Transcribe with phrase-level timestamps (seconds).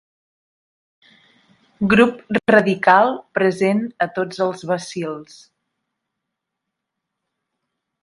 [1.91, 5.39] Grup radical present a tots els bacils.